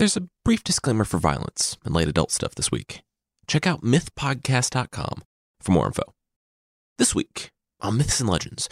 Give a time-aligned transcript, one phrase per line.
[0.00, 3.02] There's a brief disclaimer for violence and late adult stuff this week.
[3.46, 5.22] Check out mythpodcast.com
[5.60, 6.04] for more info.
[6.96, 7.50] This week
[7.82, 8.66] on Myths and Legends,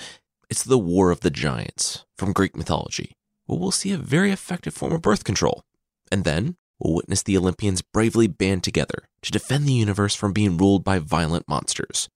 [0.49, 3.13] it's the War of the Giants from Greek mythology,
[3.45, 5.65] where we'll see a very effective form of birth control.
[6.11, 10.57] And then we'll witness the Olympians bravely band together to defend the universe from being
[10.57, 12.09] ruled by violent monsters,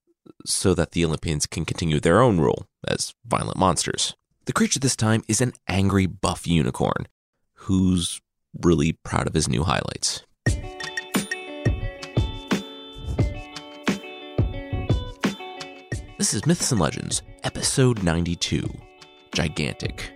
[0.46, 4.14] so that the Olympians can continue their own rule as violent monsters.
[4.46, 7.08] The creature this time is an angry buff unicorn
[7.66, 8.18] who's
[8.61, 10.23] really proud of his new highlights.
[16.18, 18.68] This is Myths and Legends, episode 92
[19.35, 20.12] Gigantic.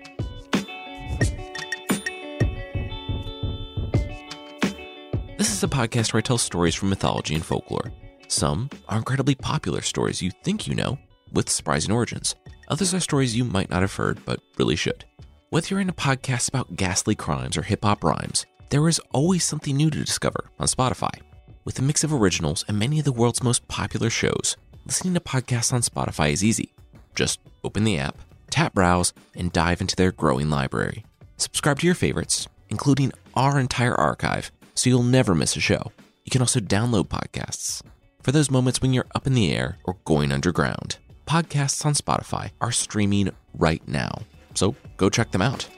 [5.37, 7.93] This is a podcast where I tell stories from mythology and folklore.
[8.29, 10.99] Some are incredibly popular stories you think you know,
[11.33, 12.35] with surprising origins.
[12.69, 15.05] Others are stories you might not have heard, but really should.
[15.51, 19.45] Whether you're in a podcast about ghastly crimes or hip hop rhymes, there is always
[19.45, 21.21] something new to discover on Spotify.
[21.65, 24.57] With a mix of originals and many of the world's most popular shows,
[24.87, 26.75] listening to podcasts on Spotify is easy.
[27.15, 28.17] Just open the app,
[28.51, 31.05] tap browse, and dive into their growing library.
[31.37, 35.93] Subscribe to your favorites, including our entire archive, so you'll never miss a show.
[36.25, 37.83] You can also download podcasts
[38.21, 40.97] for those moments when you're up in the air or going underground.
[41.25, 44.23] Podcasts on Spotify are streaming right now,
[44.57, 45.69] so go check them out.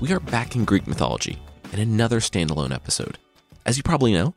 [0.00, 1.38] We are back in Greek mythology
[1.72, 3.18] in another standalone episode.
[3.64, 4.34] As you probably know,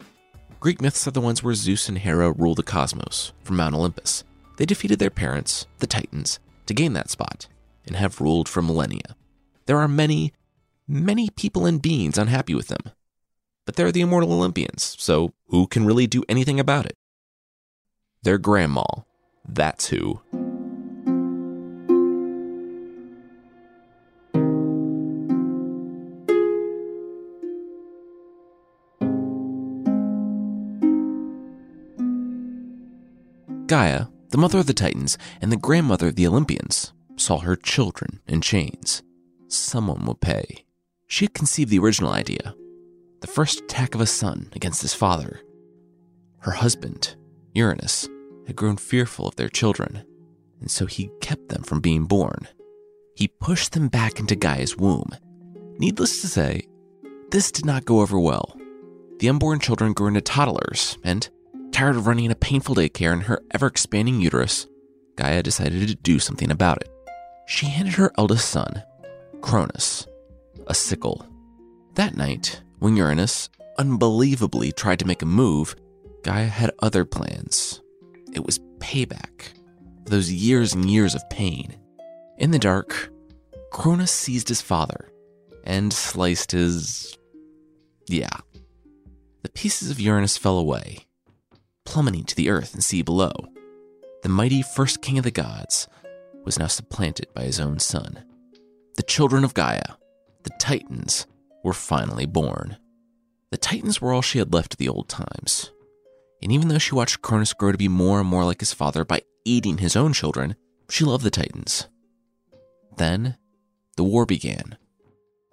[0.59, 4.23] Greek myths are the ones where Zeus and Hera rule the cosmos from Mount Olympus.
[4.58, 7.47] They defeated their parents, the Titans, to gain that spot
[7.86, 9.16] and have ruled for millennia.
[9.66, 10.33] There are many,
[10.88, 12.91] many people and beings unhappy with them.
[13.66, 16.95] But they're the immortal Olympians, so who can really do anything about it?
[18.22, 18.83] Their grandma.
[19.47, 20.22] That's who.
[33.68, 38.22] Gaia, the mother of the Titans and the grandmother of the Olympians, saw her children
[38.28, 39.02] in chains.
[39.48, 40.66] Someone would pay.
[41.08, 42.56] She had conceived the original idea
[43.22, 45.40] the first attack of a son against his father.
[46.40, 47.16] Her husband,
[47.56, 48.08] Uranus,
[48.46, 50.06] had grown fearful of their children,
[50.59, 52.47] and so he kept them from being born.
[53.16, 55.09] He pushed them back into Gaia's womb.
[55.80, 56.68] Needless to say,
[57.32, 58.56] this did not go over well.
[59.18, 61.28] The unborn children grew into toddlers, and,
[61.75, 64.66] tired of running a painful daycare in her ever expanding uterus,
[65.18, 66.90] Gaia decided to do something about it.
[67.47, 68.81] She handed her eldest son,
[69.41, 70.08] Cronus,
[70.68, 71.28] a sickle.
[71.96, 75.75] That night, when Uranus unbelievably tried to make a move,
[76.24, 77.81] Gaia had other plans.
[78.31, 79.41] It was payback
[80.06, 81.75] for those years and years of pain.
[82.38, 83.12] In the dark,
[83.74, 85.09] Cronus seized his father
[85.66, 87.18] and sliced his.
[88.08, 88.38] Yeah.
[89.44, 91.04] The pieces of Uranus fell away,
[91.85, 93.31] plummeting to the earth and sea below.
[94.23, 95.88] The mighty first king of the gods
[96.44, 98.23] was now supplanted by his own son.
[98.97, 99.96] The children of Gaia,
[100.44, 101.28] the Titans,
[101.63, 102.78] were finally born.
[103.51, 105.72] The Titans were all she had left of the old times.
[106.41, 109.03] And even though she watched Cronus grow to be more and more like his father
[109.06, 110.56] by eating his own children,
[110.90, 111.88] she loved the Titans.
[112.97, 113.38] Then,
[113.97, 114.78] the war began.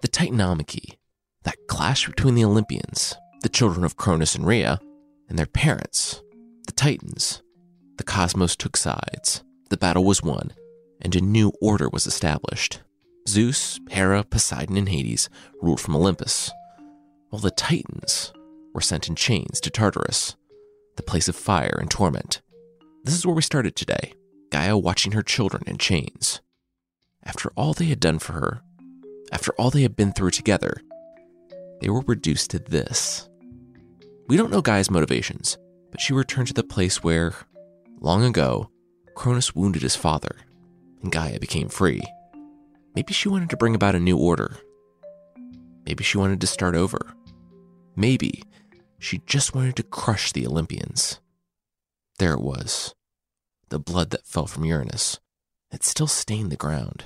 [0.01, 0.97] The Titanomachy,
[1.43, 4.79] that clash between the Olympians, the children of Cronus and Rhea,
[5.29, 6.21] and their parents,
[6.65, 7.41] the Titans.
[7.97, 10.53] The cosmos took sides, the battle was won,
[11.01, 12.81] and a new order was established.
[13.27, 15.29] Zeus, Hera, Poseidon, and Hades
[15.61, 16.51] ruled from Olympus,
[17.29, 18.33] while the Titans
[18.73, 20.35] were sent in chains to Tartarus,
[20.95, 22.41] the place of fire and torment.
[23.03, 24.13] This is where we started today
[24.51, 26.41] Gaia watching her children in chains.
[27.23, 28.61] After all they had done for her,
[29.31, 30.81] after all they had been through together,
[31.81, 33.29] they were reduced to this.
[34.27, 35.57] We don't know Gaia's motivations,
[35.91, 37.33] but she returned to the place where,
[37.99, 38.69] long ago,
[39.15, 40.37] Cronus wounded his father,
[41.01, 42.01] and Gaia became free.
[42.95, 44.57] Maybe she wanted to bring about a new order.
[45.85, 47.13] Maybe she wanted to start over.
[47.95, 48.43] Maybe
[48.99, 51.19] she just wanted to crush the Olympians.
[52.19, 52.95] There it was.
[53.69, 55.19] The blood that fell from Uranus.
[55.71, 57.05] It still stained the ground.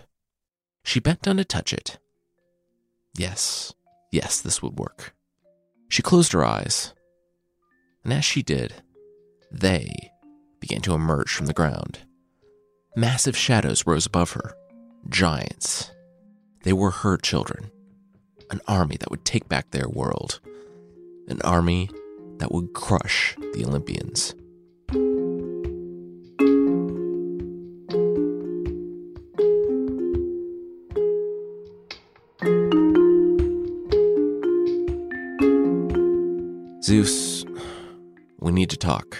[0.83, 1.97] She bent down to touch it.
[3.17, 3.73] Yes,
[4.11, 5.15] yes, this would work.
[5.89, 6.93] She closed her eyes.
[8.07, 8.73] And as she did,
[9.51, 10.13] they
[10.61, 11.99] began to emerge from the ground.
[12.95, 14.55] Massive shadows rose above her
[15.09, 15.91] giants.
[16.63, 17.69] They were her children,
[18.49, 20.39] an army that would take back their world,
[21.27, 21.89] an army
[22.37, 24.33] that would crush the Olympians.
[36.81, 37.36] Zeus,
[38.47, 39.17] we need to talk.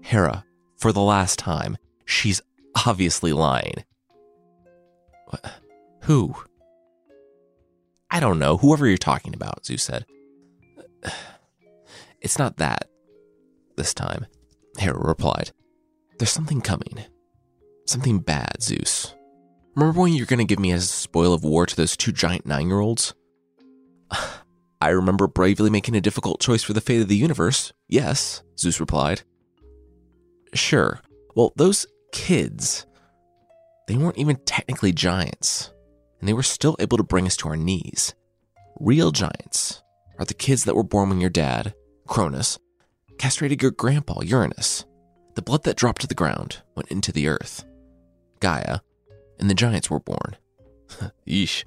[0.00, 0.42] Hera,
[0.78, 1.76] for the last time,
[2.06, 2.40] she's
[2.86, 3.84] obviously lying.
[6.04, 6.34] Who?
[8.10, 8.56] I don't know.
[8.56, 10.06] Whoever you're talking about, Zeus said.
[12.22, 12.88] It's not that.
[13.76, 14.26] This time,
[14.78, 15.52] Hera replied.
[16.18, 17.04] There's something coming.
[17.84, 19.14] Something bad, Zeus.
[19.76, 22.10] Remember when you're going to give me as a spoil of war to those two
[22.10, 23.14] giant nine year olds?
[24.80, 27.72] I remember bravely making a difficult choice for the fate of the universe.
[27.88, 29.22] Yes, Zeus replied.
[30.54, 31.00] Sure.
[31.34, 32.86] Well, those kids,
[33.88, 35.72] they weren't even technically giants,
[36.20, 38.14] and they were still able to bring us to our knees.
[38.78, 39.82] Real giants
[40.18, 41.74] are the kids that were born when your dad,
[42.06, 42.58] Cronus,
[43.18, 44.84] castrated your grandpa, Uranus.
[45.34, 47.64] The blood that dropped to the ground went into the earth.
[48.40, 48.80] Gaia,
[49.38, 50.36] and the giants were born.
[51.26, 51.64] Yeesh.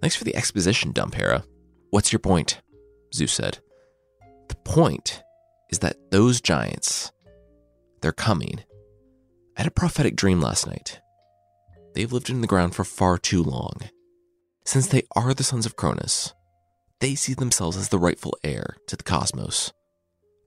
[0.00, 1.44] Thanks for the exposition, dump Hera.
[1.90, 2.60] What's your point?
[3.14, 3.58] Zeus said.
[4.48, 5.22] The point
[5.70, 7.12] is that those giants,
[8.00, 8.60] they're coming.
[9.56, 11.00] I had a prophetic dream last night.
[11.94, 13.76] They've lived in the ground for far too long.
[14.64, 16.34] Since they are the sons of Cronus,
[17.00, 19.72] they see themselves as the rightful heir to the cosmos.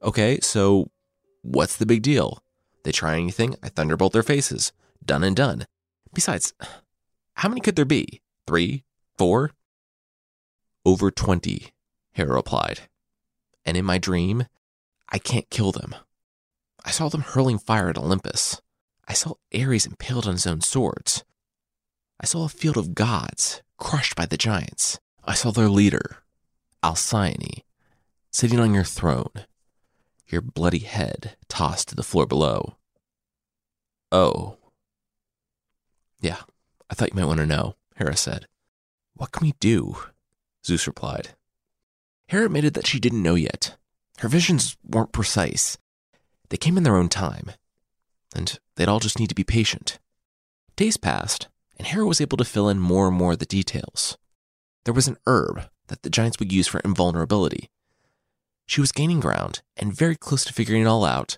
[0.03, 0.91] Okay, so
[1.41, 2.43] what's the big deal?
[2.83, 4.71] They try anything, I thunderbolt their faces.
[5.03, 5.65] Done and done.
[6.13, 6.53] Besides,
[7.35, 8.21] how many could there be?
[8.47, 8.83] Three?
[9.17, 9.51] Four?
[10.85, 11.71] Over 20,
[12.13, 12.81] Hera replied.
[13.65, 14.45] And in my dream,
[15.09, 15.95] I can't kill them.
[16.83, 18.61] I saw them hurling fire at Olympus.
[19.07, 21.23] I saw Ares impaled on his own swords.
[22.19, 24.99] I saw a field of gods crushed by the giants.
[25.23, 26.17] I saw their leader,
[26.83, 27.63] Alcyone,
[28.31, 29.45] sitting on your throne,
[30.27, 32.77] your bloody head tossed to the floor below.
[34.11, 34.57] Oh.
[36.19, 36.37] Yeah,
[36.89, 38.47] I thought you might want to know, Hera said.
[39.15, 39.97] What can we do?
[40.65, 41.29] Zeus replied.
[42.27, 43.75] Hera admitted that she didn't know yet.
[44.19, 45.77] Her visions weren't precise.
[46.49, 47.51] They came in their own time,
[48.35, 49.99] and they'd all just need to be patient.
[50.75, 51.47] Days passed,
[51.77, 54.17] and Hera was able to fill in more and more of the details.
[54.85, 57.69] There was an herb that the giants would use for invulnerability.
[58.65, 61.37] She was gaining ground and very close to figuring it all out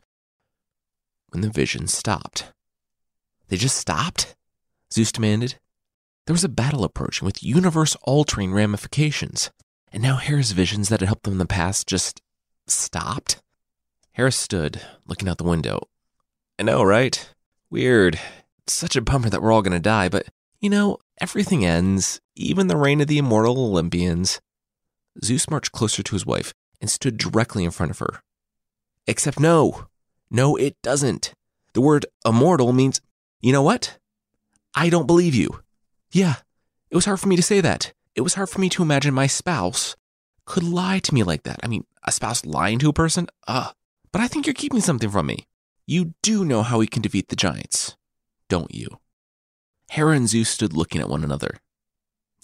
[1.30, 2.52] when the visions stopped.
[3.48, 4.36] They just stopped?
[4.92, 5.60] Zeus demanded.
[6.26, 9.52] There was a battle approaching with universe altering ramifications,
[9.92, 12.22] and now Hera's visions that had helped them in the past just
[12.66, 13.42] stopped?
[14.14, 15.88] Hera stood, looking out the window.
[16.58, 17.30] I know, right?
[17.70, 18.20] Weird.
[18.60, 20.28] It's such a bummer that we're all gonna die, but
[20.62, 24.40] you know, everything ends, even the reign of the immortal Olympians.
[25.24, 28.22] Zeus marched closer to his wife and stood directly in front of her.
[29.08, 29.88] Except no.
[30.32, 31.34] No, it doesn't.
[31.74, 33.02] The word immortal means,
[33.42, 33.98] you know what?
[34.74, 35.63] I don't believe you.
[36.14, 36.36] Yeah,
[36.92, 37.92] it was hard for me to say that.
[38.16, 39.96] It was hard for me to imagine my spouse
[40.46, 41.60] could lie to me like that.
[41.64, 43.28] I mean, a spouse lying to a person?
[43.48, 43.72] Uh,
[44.12, 45.48] but I think you're keeping something from me.
[45.88, 47.98] You do know how we can defeat the giants,
[48.48, 49.00] don't you?
[49.90, 51.58] Hera and Zeus stood looking at one another.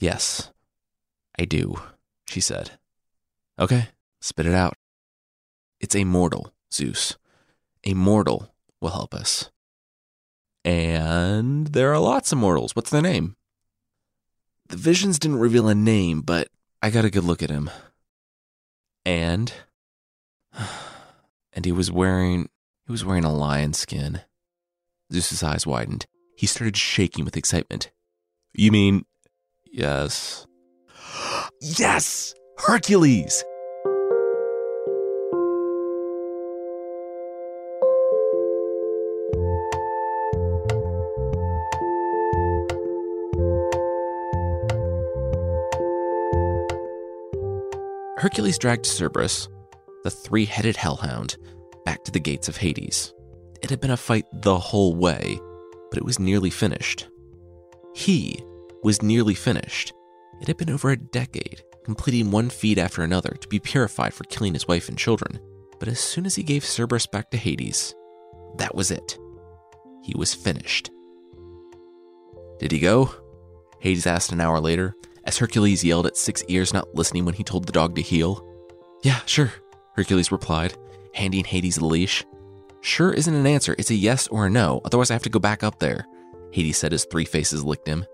[0.01, 0.51] Yes,
[1.37, 1.75] I do,
[2.27, 2.71] she said.
[3.59, 3.89] Okay,
[4.19, 4.77] spit it out.
[5.79, 7.17] It's a mortal, Zeus.
[7.85, 8.51] A mortal
[8.81, 9.51] will help us.
[10.65, 12.75] And there are lots of mortals.
[12.75, 13.35] What's their name?
[14.69, 16.47] The visions didn't reveal a name, but
[16.79, 17.71] I got a good look at him.
[19.03, 19.51] And
[21.53, 22.49] and he was wearing
[22.85, 24.21] he was wearing a lion skin.
[25.11, 26.05] Zeus's eyes widened.
[26.37, 27.91] He started shaking with excitement.
[28.53, 29.05] You mean
[29.65, 30.45] yes.
[31.61, 32.35] yes!
[32.59, 33.43] Hercules!
[48.19, 49.47] Hercules dragged Cerberus,
[50.03, 51.37] the three headed hellhound,
[51.85, 53.13] back to the gates of Hades.
[53.61, 55.39] It had been a fight the whole way,
[55.89, 57.07] but it was nearly finished.
[57.95, 58.43] He
[58.83, 59.93] was nearly finished.
[60.41, 64.25] It had been over a decade, completing one feat after another to be purified for
[64.25, 65.39] killing his wife and children.
[65.79, 67.95] But as soon as he gave Cerberus back to Hades,
[68.57, 69.17] that was it.
[70.03, 70.91] He was finished.
[72.59, 73.13] Did he go?
[73.79, 74.93] Hades asked an hour later,
[75.29, 78.43] as Hercules yelled at Six Ears not listening when he told the dog to heel.
[79.03, 79.53] Yeah, sure,
[79.95, 80.75] Hercules replied,
[81.13, 82.25] handing Hades the leash.
[82.81, 85.37] Sure isn't an answer, it's a yes or a no, otherwise I have to go
[85.37, 86.07] back up there,
[86.51, 88.05] Hades said as three faces licked him.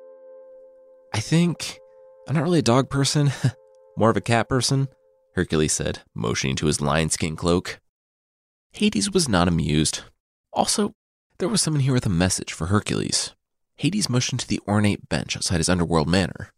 [1.14, 1.80] I think
[2.28, 3.32] I'm not really a dog person,
[3.98, 4.90] more of a cat person,
[5.36, 7.80] Hercules said, motioning to his lion skin cloak.
[8.74, 10.02] Hades was not amused.
[10.52, 10.92] Also,
[11.38, 13.34] there was someone here with a message for Hercules.
[13.78, 16.52] Hades motioned to the ornate bench outside his underworld manor.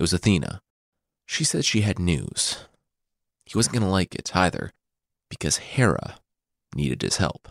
[0.00, 0.62] It was Athena.
[1.26, 2.64] She said she had news.
[3.44, 4.72] He wasn't going to like it either,
[5.28, 6.16] because Hera
[6.74, 7.50] needed his help.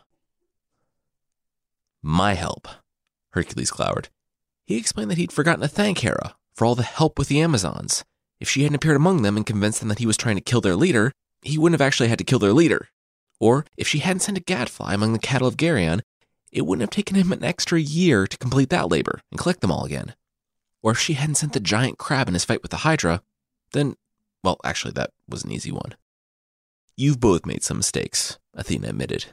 [2.02, 2.68] My help,
[3.34, 4.10] Hercules glowered.
[4.66, 8.04] He explained that he'd forgotten to thank Hera for all the help with the Amazons.
[8.40, 10.60] If she hadn't appeared among them and convinced them that he was trying to kill
[10.60, 11.12] their leader,
[11.44, 12.90] he wouldn't have actually had to kill their leader.
[13.40, 16.02] Or if she hadn't sent a gadfly among the cattle of Geryon,
[16.52, 19.72] it wouldn't have taken him an extra year to complete that labor and collect them
[19.72, 20.16] all again.
[20.82, 23.22] Or if she hadn't sent the giant crab in his fight with the Hydra,
[23.74, 23.96] then,
[24.44, 25.96] well, actually, that was an easy one.
[26.96, 29.28] You've both made some mistakes, Athena admitted.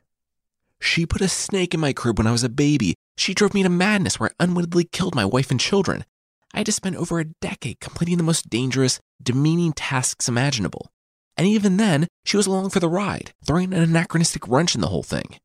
[0.80, 2.94] She put a snake in my crib when I was a baby.
[3.16, 6.04] She drove me to madness where I unwittingly killed my wife and children.
[6.52, 10.90] I had to spend over a decade completing the most dangerous, demeaning tasks imaginable.
[11.36, 14.88] And even then, she was along for the ride, throwing an anachronistic wrench in the
[14.88, 15.38] whole thing.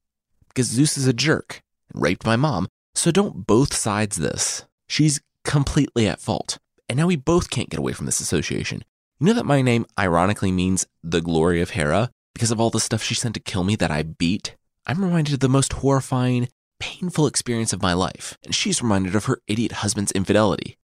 [0.48, 1.62] Because Zeus is a jerk
[1.94, 4.66] and raped my mom, so don't both sides this.
[4.88, 6.58] She's completely at fault.
[6.90, 8.84] And now we both can't get away from this association.
[9.20, 12.80] You know that my name ironically means the glory of Hera because of all the
[12.80, 14.56] stuff she sent to kill me that I beat?
[14.88, 19.26] I'm reminded of the most horrifying, painful experience of my life, and she's reminded of
[19.26, 20.78] her idiot husband's infidelity.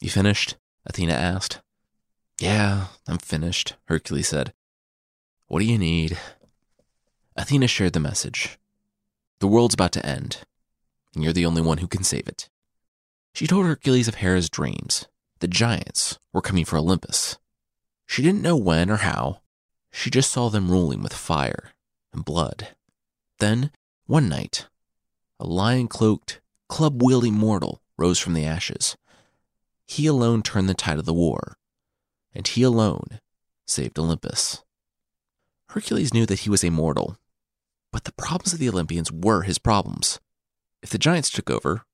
[0.00, 0.56] You finished?
[0.84, 1.60] Athena asked.
[2.40, 4.52] Yeah, I'm finished, Hercules said.
[5.46, 6.18] What do you need?
[7.36, 8.58] Athena shared the message.
[9.38, 10.38] The world's about to end,
[11.14, 12.48] and you're the only one who can save it.
[13.36, 15.08] She told Hercules of Hera's dreams.
[15.40, 17.36] The giants were coming for Olympus.
[18.06, 19.42] She didn't know when or how.
[19.92, 21.72] She just saw them ruling with fire
[22.14, 22.68] and blood.
[23.38, 23.72] Then,
[24.06, 24.68] one night,
[25.38, 26.40] a lion cloaked,
[26.70, 28.96] club wielding mortal rose from the ashes.
[29.86, 31.58] He alone turned the tide of the war,
[32.34, 33.20] and he alone
[33.66, 34.64] saved Olympus.
[35.68, 37.18] Hercules knew that he was a mortal,
[37.92, 40.20] but the problems of the Olympians were his problems.
[40.82, 41.84] If the giants took over,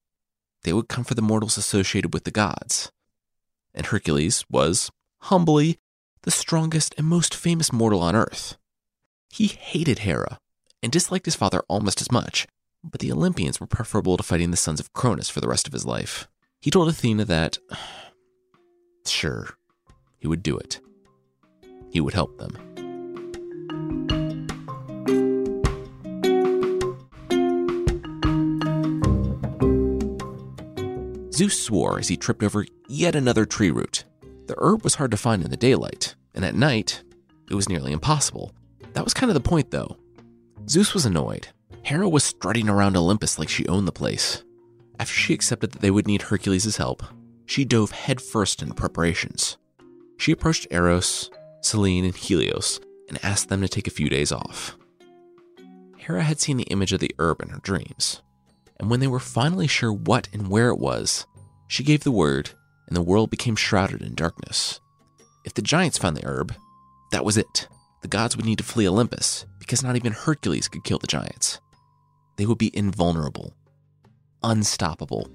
[0.64, 2.92] they would come for the mortals associated with the gods.
[3.74, 4.90] And Hercules was,
[5.22, 5.78] humbly,
[6.22, 8.56] the strongest and most famous mortal on earth.
[9.30, 10.38] He hated Hera
[10.82, 12.46] and disliked his father almost as much,
[12.84, 15.72] but the Olympians were preferable to fighting the sons of Cronus for the rest of
[15.72, 16.28] his life.
[16.60, 17.58] He told Athena that,
[19.06, 19.56] sure,
[20.18, 20.80] he would do it.
[21.90, 22.56] He would help them.
[31.32, 34.04] Zeus swore as he tripped over yet another tree root.
[34.46, 37.02] The herb was hard to find in the daylight, and at night,
[37.50, 38.52] it was nearly impossible.
[38.92, 39.96] That was kind of the point, though.
[40.68, 41.48] Zeus was annoyed.
[41.82, 44.44] Hera was strutting around Olympus like she owned the place.
[45.00, 47.02] After she accepted that they would need Hercules' help,
[47.46, 49.56] she dove headfirst into preparations.
[50.18, 51.30] She approached Eos,
[51.62, 54.76] Selene, and Helios and asked them to take a few days off.
[55.96, 58.22] Hera had seen the image of the herb in her dreams,
[58.82, 61.24] and when they were finally sure what and where it was,
[61.68, 62.50] she gave the word,
[62.88, 64.80] and the world became shrouded in darkness.
[65.44, 66.52] If the giants found the herb,
[67.12, 67.68] that was it
[68.02, 71.60] the gods would need to flee Olympus because not even Hercules could kill the giants.
[72.36, 73.54] They would be invulnerable,
[74.42, 75.28] unstoppable.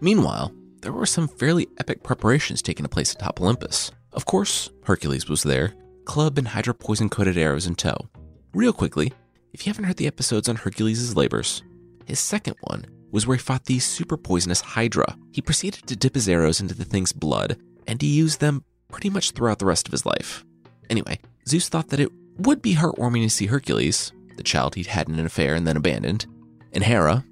[0.00, 3.90] Meanwhile, there were some fairly epic preparations taking place atop Olympus.
[4.12, 5.74] Of course, Hercules was there,
[6.04, 7.96] club and hydra poison coated arrows in tow.
[8.52, 9.12] Real quickly,
[9.52, 11.64] if you haven't heard the episodes on Hercules' labors,
[12.06, 15.16] his second one was where he fought the super poisonous Hydra.
[15.32, 17.56] He proceeded to dip his arrows into the thing's blood,
[17.86, 20.44] and he used them pretty much throughout the rest of his life.
[20.90, 25.08] Anyway, Zeus thought that it would be heartwarming to see Hercules, the child he'd had
[25.08, 26.26] in an affair and then abandoned,
[26.72, 27.24] and Hera,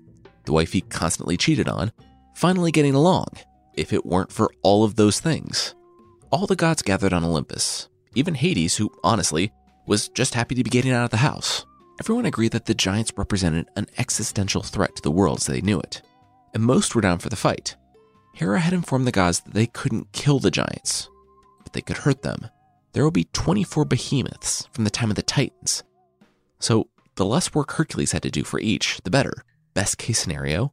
[0.45, 1.93] the wife he constantly cheated on,
[2.35, 3.27] finally getting along,
[3.75, 5.75] if it weren't for all of those things.
[6.31, 9.53] All the gods gathered on Olympus, even Hades, who, honestly,
[9.87, 11.67] was just happy to be getting out of the house.
[12.01, 15.79] Everyone agreed that the giants represented an existential threat to the world as they knew
[15.79, 16.03] it,
[16.55, 17.77] and most were down for the fight.
[18.35, 21.09] Hera had informed the gods that they couldn't kill the giants,
[21.63, 22.49] but they could hurt them
[22.93, 25.83] there will be 24 behemoths from the time of the Titans.
[26.59, 29.45] So, the less work Hercules had to do for each, the better.
[29.75, 30.73] Best case scenario,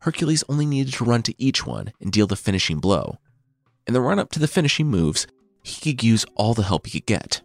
[0.00, 3.18] Hercules only needed to run to each one and deal the finishing blow.
[3.86, 5.26] In the run up to the finishing moves,
[5.62, 7.42] he could use all the help he could get.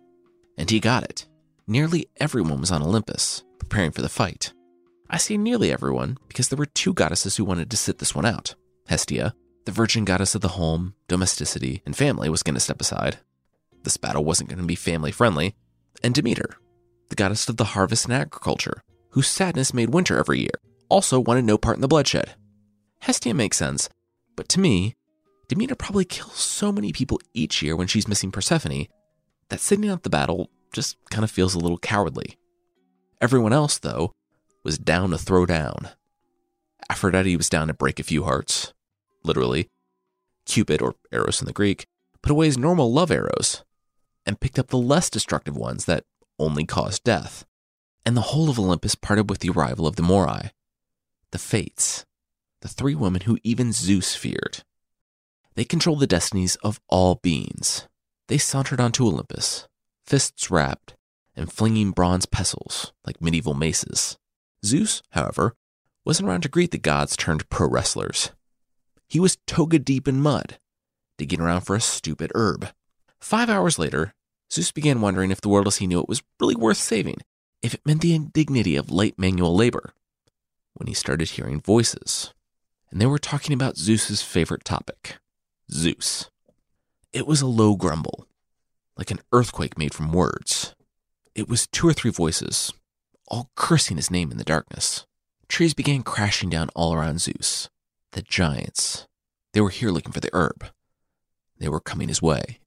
[0.57, 1.27] And he got it.
[1.69, 4.53] Nearly everyone was on Olympus, preparing for the fight.
[5.09, 8.25] I say nearly everyone because there were two goddesses who wanted to sit this one
[8.25, 8.55] out.
[8.87, 13.17] Hestia, the virgin goddess of the home, domesticity, and family, was going to step aside,
[13.83, 15.55] this battle wasn't going to be family friendly,
[16.01, 16.57] and Demeter,
[17.09, 18.81] the goddess of the harvest and agriculture,
[19.11, 22.33] whose sadness made winter every year, also wanted no part in the bloodshed.
[22.99, 23.89] Hestia makes sense,
[24.37, 24.95] but to me,
[25.49, 28.87] Demeter probably kills so many people each year when she's missing Persephone
[29.49, 32.37] that sitting out the battle just kind of feels a little cowardly.
[33.19, 34.11] Everyone else, though,
[34.63, 35.89] was down to throw down.
[36.89, 38.73] Aphrodite was down to break a few hearts,
[39.23, 39.69] literally.
[40.45, 41.85] Cupid, or Eros in the Greek,
[42.21, 43.63] put away his normal love arrows
[44.25, 46.05] and picked up the less destructive ones that
[46.39, 47.45] only caused death.
[48.05, 50.51] And the whole of Olympus parted with the arrival of the Moirai,
[51.31, 52.05] the Fates,
[52.61, 54.63] the three women who even Zeus feared.
[55.55, 57.87] They controlled the destinies of all beings.
[58.27, 59.67] They sauntered onto Olympus,
[60.07, 60.95] fists wrapped
[61.35, 64.17] and flinging bronze pestles like medieval maces.
[64.65, 65.53] Zeus, however,
[66.05, 68.31] wasn't around to greet the gods turned pro wrestlers.
[69.07, 70.57] He was toga deep in mud,
[71.17, 72.69] digging around for a stupid herb.
[73.19, 74.13] Five hours later,
[74.51, 77.17] Zeus began wondering if the world as he knew it was really worth saving,
[77.61, 79.93] if it meant the indignity of light manual labor,
[80.75, 82.33] when he started hearing voices.
[82.89, 85.17] And they were talking about Zeus's favorite topic
[85.69, 86.29] Zeus.
[87.11, 88.26] It was a low grumble,
[88.97, 90.75] like an earthquake made from words.
[91.35, 92.73] It was two or three voices,
[93.27, 95.05] all cursing his name in the darkness.
[95.47, 97.69] Trees began crashing down all around Zeus.
[98.11, 99.07] The giants.
[99.53, 100.65] They were here looking for the herb.
[101.59, 102.59] They were coming his way.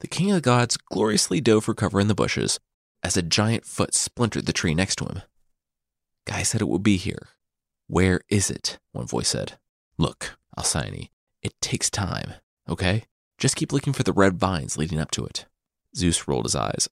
[0.00, 2.60] The king of the gods gloriously dove for cover in the bushes
[3.02, 5.22] as a giant foot splintered the tree next to him.
[6.26, 7.28] Gaia said it would be here.
[7.86, 8.78] Where is it?
[8.92, 9.58] One voice said.
[9.96, 11.10] Look, Alcyone,
[11.42, 12.34] it takes time,
[12.68, 13.04] okay?
[13.38, 15.46] Just keep looking for the red vines leading up to it.
[15.96, 16.88] Zeus rolled his eyes.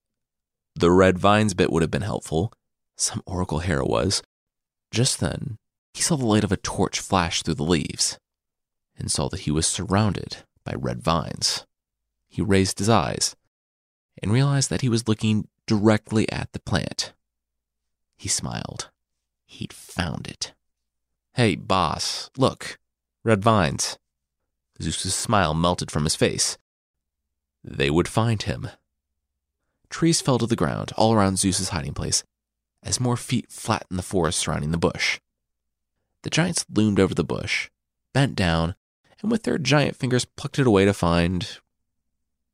[0.75, 2.53] The red vines bit would have been helpful.
[2.97, 4.23] Some oracle Hera was.
[4.91, 5.59] Just then,
[5.93, 8.19] he saw the light of a torch flash through the leaves
[8.97, 11.67] and saw that he was surrounded by red vines.
[12.29, 13.35] He raised his eyes
[14.23, 17.12] and realized that he was looking directly at the plant.
[18.17, 18.91] He smiled.
[19.47, 20.53] He'd found it.
[21.35, 22.79] Hey, boss, look,
[23.25, 23.99] red vines.
[24.80, 26.59] Zeus's smile melted from his face.
[27.64, 28.68] They would find him.
[29.88, 32.23] Trees fell to the ground all around Zeus's hiding place
[32.83, 35.18] as more feet flattened the forest surrounding the bush.
[36.23, 37.68] The giants loomed over the bush,
[38.12, 38.76] bent down,
[39.21, 41.59] and with their giant fingers plucked it away to find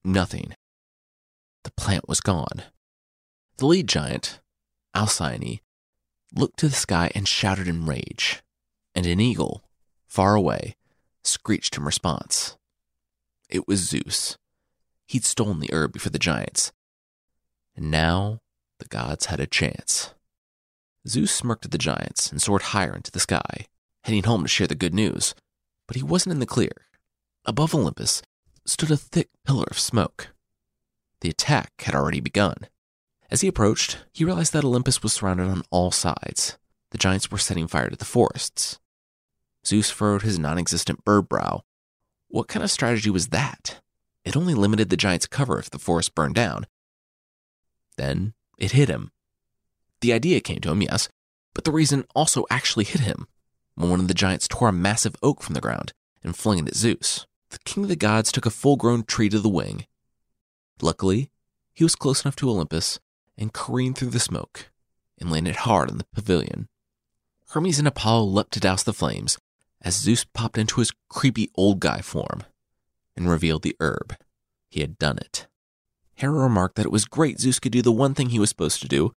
[0.02, 0.54] nothing.
[1.64, 2.62] The plant was gone.
[3.58, 4.40] The lead giant,
[4.94, 5.60] Alcyone,
[6.34, 8.42] looked to the sky and shouted in rage,
[8.94, 9.64] and an eagle,
[10.06, 10.76] far away,
[11.24, 12.56] screeched in response.
[13.48, 14.36] It was Zeus.
[15.06, 16.72] He'd stolen the herb before the giants,
[17.76, 18.40] and now
[18.78, 20.14] the gods had a chance.
[21.06, 23.66] Zeus smirked at the giants and soared higher into the sky,
[24.04, 25.34] heading home to share the good news.
[25.86, 26.86] But he wasn't in the clear.
[27.44, 28.22] Above Olympus
[28.64, 30.28] stood a thick pillar of smoke.
[31.20, 32.56] The attack had already begun.
[33.30, 36.58] As he approached, he realized that Olympus was surrounded on all sides.
[36.90, 38.78] The giants were setting fire to the forests.
[39.64, 41.62] Zeus furrowed his non existent bird brow.
[42.28, 43.80] What kind of strategy was that?
[44.24, 46.66] It only limited the giant's cover if the forest burned down,
[47.96, 49.10] then it hit him.
[50.00, 51.08] The idea came to him, yes,
[51.54, 53.26] but the reason also actually hit him
[53.74, 56.68] when one of the giants tore a massive oak from the ground and flung it
[56.68, 57.26] at Zeus.
[57.50, 59.86] The king of the gods took a full grown tree to the wing.
[60.80, 61.30] Luckily,
[61.74, 62.98] he was close enough to Olympus
[63.36, 64.70] and careened through the smoke
[65.18, 66.68] and landed hard on the pavilion.
[67.50, 69.38] Hermes and Apollo leapt to douse the flames
[69.82, 72.44] as Zeus popped into his creepy old guy form
[73.16, 74.16] and revealed the herb.
[74.70, 75.46] He had done it.
[76.14, 78.80] Hera remarked that it was great Zeus could do the one thing he was supposed
[78.82, 79.12] to do.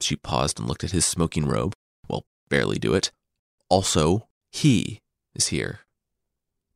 [0.00, 1.74] She paused and looked at his smoking robe.
[2.08, 3.10] Well, barely do it.
[3.68, 5.00] Also, he
[5.34, 5.80] is here.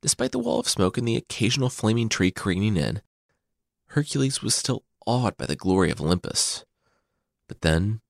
[0.00, 3.02] Despite the wall of smoke and the occasional flaming tree careening in,
[3.88, 6.64] Hercules was still awed by the glory of Olympus.
[7.48, 8.00] But then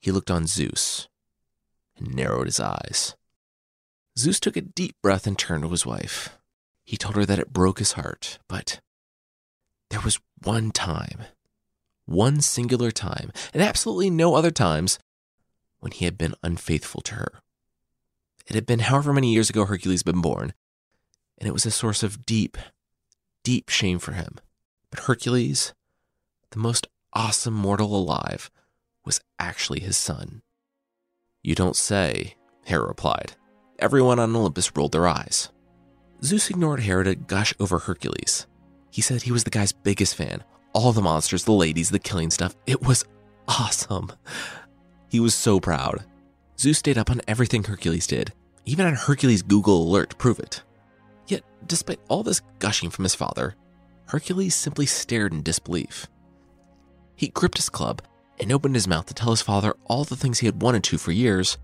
[0.00, 1.08] he looked on Zeus
[1.96, 3.14] and narrowed his eyes.
[4.18, 6.38] Zeus took a deep breath and turned to his wife.
[6.84, 8.80] He told her that it broke his heart, but
[9.90, 11.22] there was one time,
[12.06, 14.98] one singular time, and absolutely no other times
[15.80, 17.40] when he had been unfaithful to her.
[18.46, 20.54] It had been however many years ago Hercules had been born,
[21.38, 22.56] and it was a source of deep,
[23.42, 24.36] deep shame for him.
[24.90, 25.74] But Hercules,
[26.50, 28.50] the most awesome mortal alive,
[29.04, 30.42] was actually his son.
[31.42, 33.34] You don't say, Hera replied.
[33.78, 35.50] Everyone on Olympus rolled their eyes.
[36.22, 38.46] Zeus ignored Hera to gush over Hercules.
[38.90, 40.42] He said he was the guy's biggest fan.
[40.72, 42.56] All the monsters, the ladies, the killing stuff.
[42.66, 43.04] It was
[43.46, 44.12] awesome.
[45.10, 46.04] He was so proud.
[46.58, 48.32] Zeus stayed up on everything Hercules did,
[48.64, 50.62] even on Hercules' Google alert to prove it.
[51.26, 53.56] Yet, despite all this gushing from his father,
[54.06, 56.06] Hercules simply stared in disbelief.
[57.14, 58.00] He gripped his club
[58.40, 60.98] and opened his mouth to tell his father all the things he had wanted to
[60.98, 61.58] for years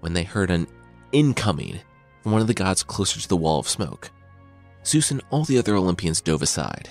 [0.00, 0.68] when they heard an
[1.12, 1.80] incoming
[2.22, 4.10] from one of the gods closer to the wall of smoke.
[4.84, 6.88] Zeus and all the other Olympians dove aside,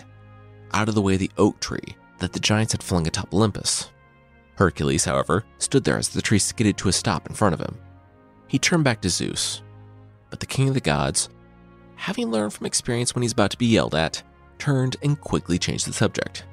[0.72, 3.92] out of the way of the oak tree that the giants had flung atop Olympus.
[4.56, 7.78] Hercules, however, stood there as the tree skidded to a stop in front of him.
[8.48, 9.62] He turned back to Zeus,
[10.30, 11.30] but the king of the gods
[11.96, 14.22] having learned from experience when he's about to be yelled at,
[14.60, 16.46] turned and quickly changed the subject.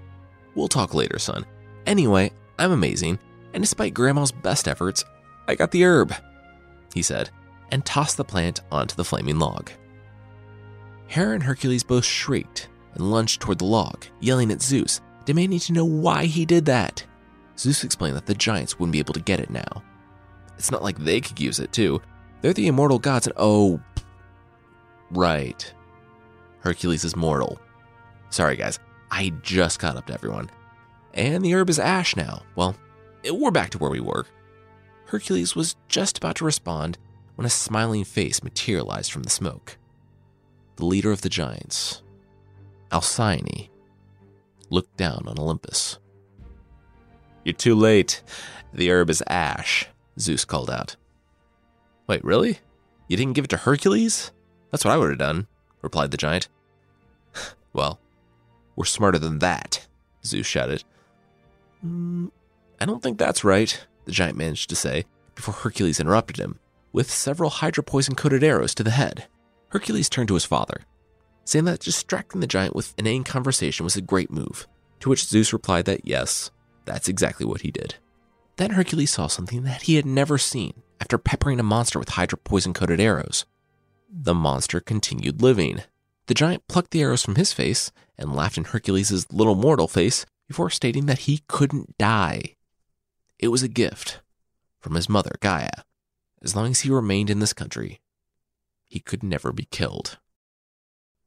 [0.55, 1.45] We'll talk later, son.
[1.87, 3.19] Anyway, I'm amazing,
[3.53, 5.05] and despite Grandma's best efforts,
[5.49, 6.15] I got the herb,
[6.95, 7.31] he said,
[7.73, 9.71] and tossed the plant onto the flaming log.
[11.09, 15.73] Hera and Hercules both shrieked and lunged toward the log, yelling at Zeus, demanding to
[15.73, 17.05] know why he did that.
[17.59, 19.83] Zeus explained that the giants wouldn't be able to get it now.
[20.57, 22.01] It's not like they could use it, too.
[22.41, 23.81] They're the immortal gods, and oh,
[25.11, 25.73] right.
[26.61, 27.59] Hercules is mortal.
[28.31, 28.79] Sorry, guys,
[29.11, 30.51] I just caught up to everyone.
[31.15, 32.43] And the herb is ash now.
[32.55, 32.77] Well,
[33.31, 34.27] we're back to where we were.
[35.07, 36.99] Hercules was just about to respond
[37.37, 39.79] when a smiling face materialized from the smoke.
[40.77, 42.03] The leader of the giants,
[42.91, 43.69] Alcyone,
[44.71, 45.99] looked down on Olympus.
[47.45, 48.23] You're too late.
[48.73, 49.87] The herb is ash,
[50.19, 50.97] Zeus called out.
[52.07, 52.61] Wait, really?
[53.09, 54.31] You didn't give it to Hercules?
[54.71, 55.47] That's what I would have done,
[55.83, 56.49] replied the giant.
[57.73, 58.01] well,
[58.77, 59.87] we're smarter than that,
[60.25, 60.85] Zeus shouted.
[61.85, 62.31] Mm,
[62.81, 66.59] I don't think that's right, the giant managed to say before Hercules interrupted him
[66.93, 69.27] with several Hydra poison coated arrows to the head.
[69.69, 70.83] Hercules turned to his father,
[71.45, 74.67] saying that distracting the giant with inane conversation was a great move,
[75.01, 76.51] to which Zeus replied that yes,
[76.85, 77.97] that's exactly what he did.
[78.57, 82.39] Then Hercules saw something that he had never seen after peppering a monster with Hydra
[82.39, 83.47] poison coated arrows.
[84.09, 85.83] The monster continued living.
[86.27, 90.27] The giant plucked the arrows from his face and laughed in Hercules' little mortal face
[90.47, 92.57] before stating that he couldn't die.
[93.39, 94.21] It was a gift
[94.81, 95.71] from his mother, Gaia.
[96.43, 98.01] As long as he remained in this country,
[98.89, 100.19] he could never be killed.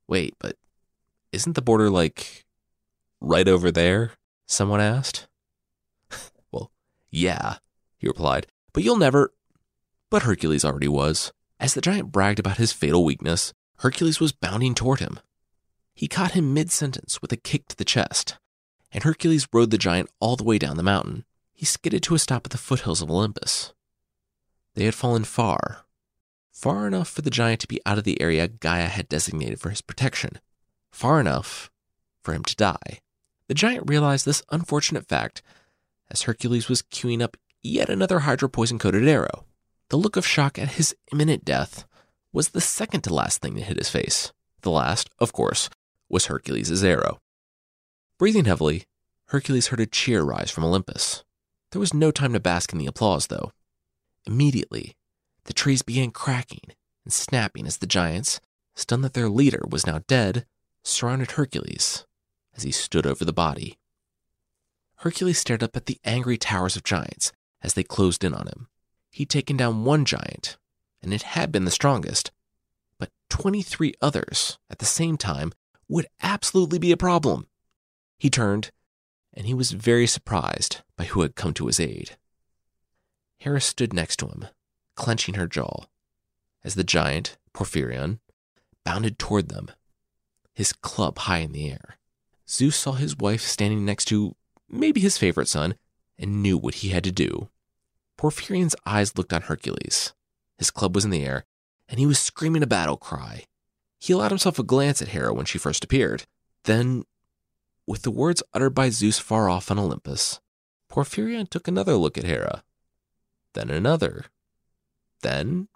[0.07, 0.57] Wait, but
[1.31, 2.45] isn't the border like
[3.21, 4.11] right over there?
[4.45, 5.27] Someone asked.
[6.51, 6.71] well,
[7.09, 7.57] yeah,
[7.97, 9.33] he replied, but you'll never.
[10.09, 11.31] But Hercules already was.
[11.59, 15.19] As the giant bragged about his fatal weakness, Hercules was bounding toward him.
[15.93, 18.37] He caught him mid sentence with a kick to the chest,
[18.91, 21.23] and Hercules rode the giant all the way down the mountain.
[21.53, 23.73] He skidded to a stop at the foothills of Olympus.
[24.75, 25.85] They had fallen far,
[26.51, 29.69] far enough for the giant to be out of the area Gaia had designated for
[29.69, 30.39] his protection,
[30.91, 31.71] far enough
[32.21, 32.99] for him to die.
[33.47, 35.41] The giant realized this unfortunate fact
[36.11, 39.45] as Hercules was queuing up yet another Hydra poison coated arrow.
[39.89, 41.85] The look of shock at his imminent death
[42.33, 44.33] was the second to last thing that hit his face.
[44.61, 45.69] The last, of course,
[46.09, 47.19] was Hercules' arrow.
[48.17, 48.83] Breathing heavily,
[49.27, 51.23] Hercules heard a cheer rise from Olympus.
[51.71, 53.51] There was no time to bask in the applause, though.
[54.25, 54.95] Immediately,
[55.45, 58.39] the trees began cracking and snapping as the giants,
[58.75, 60.45] stunned that their leader was now dead,
[60.83, 62.05] surrounded Hercules
[62.55, 63.77] as he stood over the body.
[64.97, 68.67] Hercules stared up at the angry towers of giants as they closed in on him.
[69.11, 70.57] He'd taken down one giant,
[71.01, 72.31] and it had been the strongest,
[72.97, 75.51] but 23 others at the same time
[75.87, 77.47] would absolutely be a problem.
[78.17, 78.71] He turned,
[79.33, 82.17] and he was very surprised by who had come to his aid.
[83.45, 84.47] Hera stood next to him,
[84.95, 85.85] clenching her jaw,
[86.63, 88.17] as the giant, Porphyrion,
[88.83, 89.69] bounded toward them,
[90.55, 91.99] his club high in the air.
[92.49, 94.35] Zeus saw his wife standing next to
[94.67, 95.75] maybe his favorite son
[96.17, 97.49] and knew what he had to do.
[98.17, 100.15] Porphyrion's eyes looked on Hercules.
[100.57, 101.45] His club was in the air,
[101.87, 103.43] and he was screaming a battle cry.
[103.99, 106.25] He allowed himself a glance at Hera when she first appeared.
[106.63, 107.03] Then,
[107.85, 110.39] with the words uttered by Zeus far off on Olympus,
[110.89, 112.63] Porphyrion took another look at Hera,
[113.55, 114.25] then another,
[115.21, 115.67] then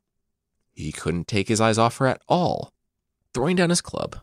[0.71, 2.71] he couldn't take his eyes off her at all.
[3.33, 4.17] Throwing down his club,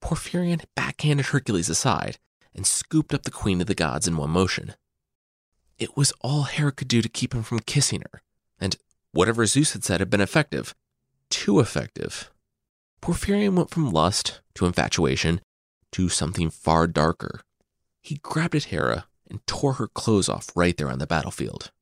[0.00, 2.18] Porphyrion backhanded Hercules aside
[2.54, 4.74] and scooped up the queen of the gods in one motion.
[5.78, 8.22] It was all Hera could do to keep him from kissing her,
[8.58, 8.76] and
[9.12, 10.74] whatever Zeus had said had been effective.
[11.28, 12.30] Too effective.
[13.02, 15.40] Porphyrion went from lust to infatuation
[15.92, 17.40] to something far darker.
[18.00, 21.72] He grabbed at Hera and tore her clothes off right there on the battlefield.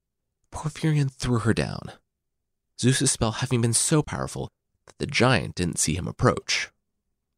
[0.55, 1.93] Porphyrion threw her down,
[2.81, 4.51] Zeus's spell having been so powerful
[4.87, 6.71] that the giant didn't see him approach,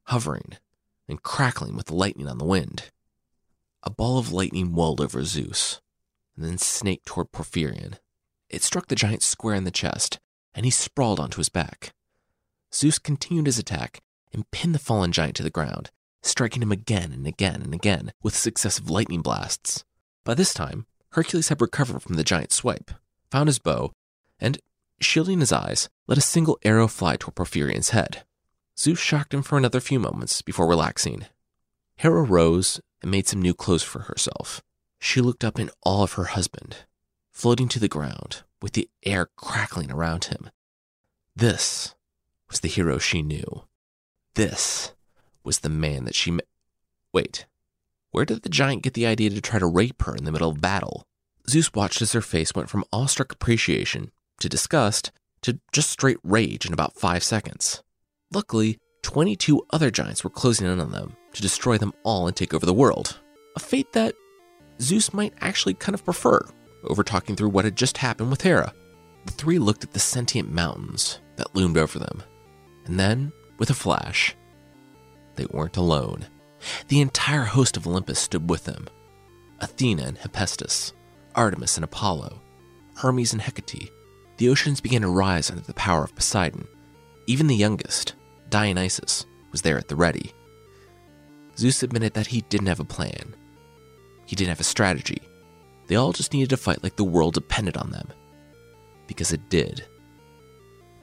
[0.05, 0.57] hovering
[1.09, 2.91] and crackling with lightning on the wind.
[3.83, 5.81] A ball of lightning welled over Zeus
[6.37, 7.99] and then snaked toward Porphyrion.
[8.49, 10.19] It struck the giant square in the chest,
[10.55, 11.93] and he sprawled onto his back.
[12.73, 14.03] Zeus continued his attack
[14.33, 15.91] and pinned the fallen giant to the ground,
[16.23, 19.85] striking him again and again and again with successive lightning blasts.
[20.25, 22.91] By this time, Hercules had recovered from the giant's swipe,
[23.37, 23.93] found his bow,
[24.41, 24.59] and
[24.99, 28.25] shielding his eyes, let a single arrow fly toward Porphyrion's head.
[28.79, 31.27] Zeus shocked him for another few moments before relaxing.
[31.97, 34.63] Hera rose and made some new clothes for herself.
[34.99, 36.77] She looked up in awe of her husband,
[37.31, 40.49] floating to the ground with the air crackling around him.
[41.35, 41.95] This
[42.49, 43.65] was the hero she knew.
[44.35, 44.95] this
[45.45, 46.49] was the man that she met.
[47.13, 47.45] Wait,
[48.13, 50.49] where did the giant get the idea to try to rape her in the middle
[50.49, 51.07] of battle?
[51.49, 56.67] Zeus watched as her face went from awestruck appreciation to disgust to just straight rage
[56.67, 57.83] in about five seconds.
[58.33, 62.53] Luckily, 22 other giants were closing in on them to destroy them all and take
[62.53, 63.21] over the world.
[63.55, 64.15] A fate that
[64.81, 66.41] Zeus might actually kind of prefer
[66.85, 68.73] over talking through what had just happened with Hera.
[69.27, 72.23] The three looked at the sentient mountains that loomed over them,
[72.87, 74.37] and then, with a flash,
[75.37, 76.27] they weren't alone.
[76.89, 78.89] The entire host of Olympus stood with them
[79.61, 80.93] Athena and Hephaestus,
[81.37, 82.41] Artemis and Apollo,
[82.97, 83.91] Hermes and Hecate.
[84.39, 86.67] The oceans began to rise under the power of Poseidon.
[87.27, 88.15] Even the youngest,
[88.51, 90.33] Dionysus, was there at the ready.
[91.57, 93.35] Zeus admitted that he didn't have a plan.
[94.27, 95.23] He didn't have a strategy.
[95.87, 98.09] They all just needed to fight like the world depended on them.
[99.07, 99.85] Because it did.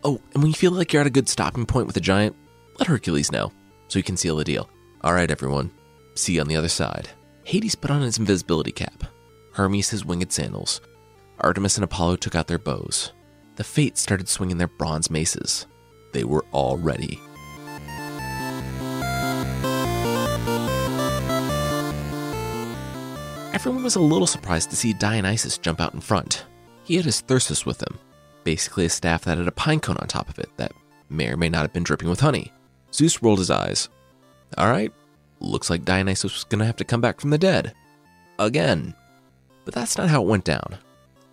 [0.04, 2.36] Oh, and when you feel like you're at a good stopping point with a giant,
[2.78, 3.52] let Hercules know
[3.88, 4.70] so he can seal the deal.
[5.02, 5.72] All right, everyone.
[6.16, 7.10] See you on the other side.
[7.46, 9.04] Hades put on his invisibility cap,
[9.54, 10.82] Hermes his winged sandals.
[11.40, 13.14] Artemis and Apollo took out their bows.
[13.56, 15.68] The Fates started swinging their bronze maces.
[16.12, 17.20] They were all ready.
[23.54, 26.46] Everyone was a little surprised to see Dionysus jump out in front.
[26.84, 28.00] He had his thyrsus with him,
[28.44, 30.74] basically a staff that had a pine cone on top of it that
[31.10, 32.52] may or may not have been dripping with honey.
[32.92, 33.90] Zeus rolled his eyes.
[34.58, 34.92] All right,
[35.40, 37.74] looks like Dionysus was going to have to come back from the dead.
[38.40, 38.96] Again.
[39.66, 40.78] But that's not how it went down.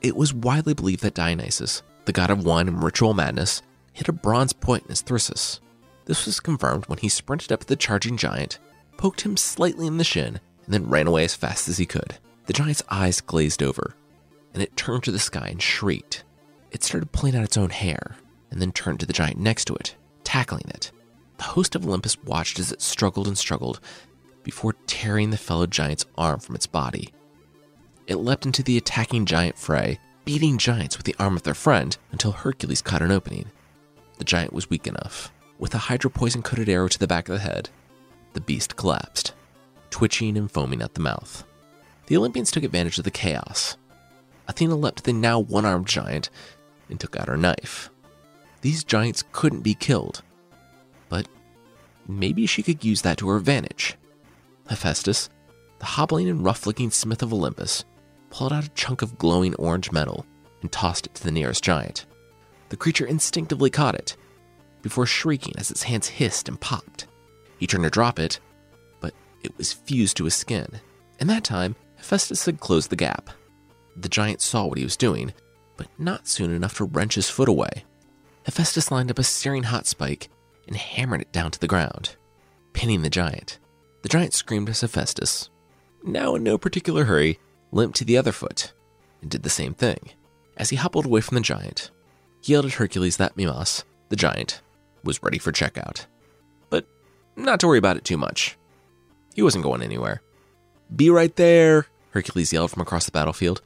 [0.00, 3.62] It was widely believed that Dionysus, the god of wine and ritual madness,
[3.92, 5.60] hit a bronze point in his thyrsus.
[6.06, 8.58] This was confirmed when he sprinted up the charging giant,
[8.96, 12.18] poked him slightly in the shin, and then ran away as fast as he could.
[12.46, 13.94] The giant's eyes glazed over,
[14.54, 16.24] and it turned to the sky and shrieked.
[16.70, 18.16] It started pulling out its own hair,
[18.50, 20.90] and then turned to the giant next to it, tackling it.
[21.36, 23.80] The host of Olympus watched as it struggled and struggled
[24.42, 27.12] before tearing the fellow giant's arm from its body.
[28.10, 31.96] It leapt into the attacking giant fray, beating giants with the arm of their friend
[32.10, 33.52] until Hercules caught an opening.
[34.18, 35.32] The giant was weak enough.
[35.60, 37.70] With a Hydra poison coated arrow to the back of the head,
[38.32, 39.34] the beast collapsed
[39.90, 41.44] twitching and foaming at the mouth.
[42.06, 43.76] The Olympians took advantage of the chaos.
[44.48, 46.30] Athena leapt to the now one armed giant
[46.88, 47.90] and took out her knife.
[48.62, 50.22] These giants couldn't be killed,
[51.08, 51.28] but
[52.08, 53.96] maybe she could use that to her advantage.
[54.68, 55.30] Hephaestus,
[55.78, 57.84] the hobbling and rough looking smith of Olympus,
[58.30, 60.24] pulled out a chunk of glowing orange metal
[60.62, 62.06] and tossed it to the nearest giant.
[62.70, 64.16] The creature instinctively caught it,
[64.82, 67.06] before shrieking as its hands hissed and popped.
[67.58, 68.40] He turned to drop it,
[69.00, 69.12] but
[69.42, 70.80] it was fused to his skin,
[71.18, 73.30] and that time, Hephaestus had closed the gap.
[73.96, 75.34] The giant saw what he was doing,
[75.76, 77.84] but not soon enough to wrench his foot away.
[78.44, 80.30] Hephaestus lined up a searing hot spike
[80.66, 82.16] and hammered it down to the ground,
[82.72, 83.58] pinning the giant.
[84.02, 85.50] The giant screamed as Hephaestus,
[86.02, 87.38] now in no particular hurry,
[87.72, 88.72] limped to the other foot
[89.20, 90.10] and did the same thing.
[90.56, 91.90] As he hobbled away from the giant,
[92.42, 94.60] he yelled at Hercules that Mimas, the giant,
[95.04, 96.06] was ready for checkout.
[96.68, 96.86] But
[97.36, 98.56] not to worry about it too much.
[99.34, 100.22] He wasn't going anywhere.
[100.94, 103.62] Be right there, Hercules yelled from across the battlefield.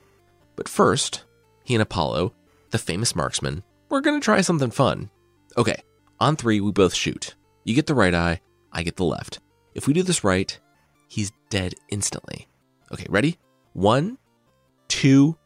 [0.57, 1.25] But first,
[1.65, 2.33] he and Apollo,
[2.71, 5.11] the famous marksman, were going to try something fun.
[5.57, 5.83] Okay,
[6.21, 7.35] on three, we both shoot.
[7.65, 8.41] You get the right eye,
[8.73, 9.41] I get the left.
[9.75, 10.59] If we do this right,
[11.09, 12.47] he's dead instantly.
[12.93, 13.39] Okay, ready?
[13.75, 14.19] One,
[14.89, 15.37] two,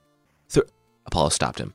[0.48, 0.62] three.
[1.06, 1.74] Apollo stopped him.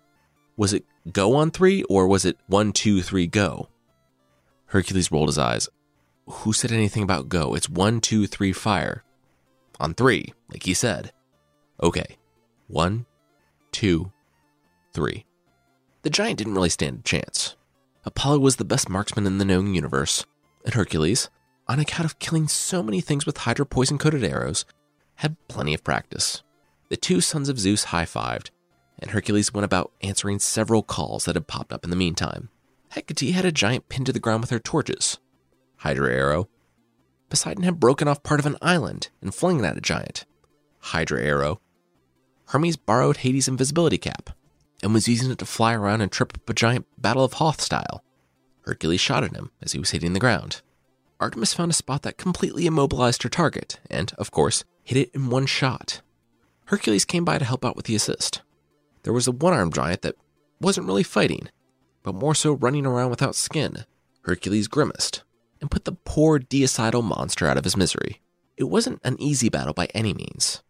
[0.56, 3.70] Was it go on three, or was it one, two, three, go?
[4.68, 5.68] Hercules rolled his eyes.
[6.28, 7.56] Who said anything about go?
[7.56, 9.04] It's one, two, three, fire.
[9.80, 11.12] On three, like he said.
[11.82, 12.18] Okay.
[12.68, 13.06] One,
[13.72, 14.12] two,
[14.94, 15.26] three.
[16.04, 17.56] The giant didn't really stand a chance.
[18.06, 20.26] Apollo was the best marksman in the known universe,
[20.66, 21.30] and Hercules,
[21.68, 24.66] on account of killing so many things with Hydra poison coated arrows,
[25.16, 26.43] had plenty of practice.
[26.94, 28.52] The two sons of Zeus high fived,
[29.00, 32.50] and Hercules went about answering several calls that had popped up in the meantime.
[32.90, 35.18] Hecate had a giant pinned to the ground with her torches,
[35.78, 36.50] Hydra arrow.
[37.30, 40.26] Poseidon had broken off part of an island and flung it at a giant.
[40.82, 41.62] Hydra arrow.
[42.50, 44.30] Hermes borrowed Hades' invisibility cap
[44.84, 47.60] and was using it to fly around and trip up a giant Battle of Hoth
[47.60, 48.04] style.
[48.66, 50.62] Hercules shot at him as he was hitting the ground.
[51.20, 55.32] Artemis found a spot that completely immobilized her target and, of course, hit it in
[55.32, 56.04] one shot.
[56.66, 58.42] Hercules came by to help out with the assist.
[59.04, 60.16] There was a one armed giant that
[60.62, 61.50] wasn't really fighting,
[62.04, 63.86] but more so running around without skin.
[64.22, 65.24] Hercules grimaced
[65.60, 68.22] and put the poor deicital monster out of his misery.
[68.58, 70.64] It wasn't an easy battle by any means,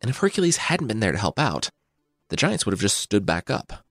[0.00, 1.70] and if Hercules hadn't been there to help out,
[2.28, 3.84] the giants would have just stood back up,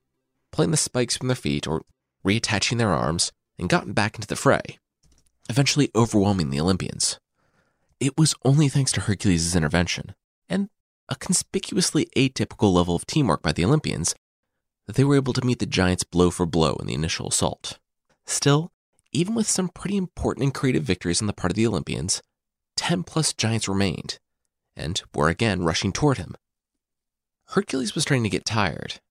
[0.51, 1.83] pulling the spikes from their feet or
[2.25, 4.77] reattaching their arms, and gotten back into the fray.
[5.49, 7.19] eventually overwhelming the Olympians.
[7.99, 10.15] It was only thanks to Hercules' intervention
[10.49, 10.69] and
[11.11, 14.15] a conspicuously atypical level of teamwork by the Olympians
[14.87, 17.79] that they were able to meet the giants blow for blow in the initial assault.
[18.25, 18.71] Still,
[19.11, 22.21] even with some pretty important and creative victories on the part of the Olympians,
[22.77, 24.19] 10 plus giants remained
[24.73, 26.33] and were again rushing toward him.
[27.47, 29.01] Hercules was starting to get tired,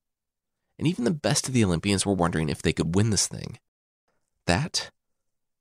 [0.78, 3.58] and even the best of the Olympians were wondering if they could win this thing.
[4.46, 4.90] That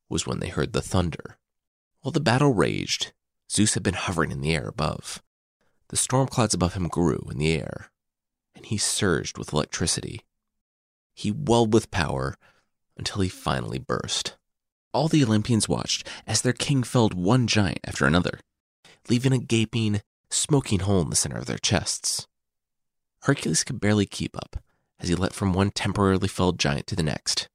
[0.08, 1.38] was when they heard the thunder.
[2.00, 3.12] While the battle raged,
[3.52, 5.22] Zeus had been hovering in the air above.
[5.90, 7.92] The storm clouds above him grew in the air,
[8.56, 10.22] and he surged with electricity.
[11.16, 12.36] He welled with power
[12.96, 14.38] until he finally burst.
[14.94, 18.40] All the Olympians watched as their king felled one giant after another,
[19.10, 22.28] leaving a gaping, smoking hole in the center of their chests.
[23.24, 24.64] Hercules could barely keep up
[25.00, 27.50] as he leapt from one temporarily felled giant to the next,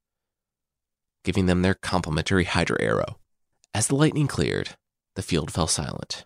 [1.23, 3.19] giving them their complimentary Hydra arrow.
[3.73, 4.77] As the lightning cleared,
[5.15, 6.25] the field fell silent.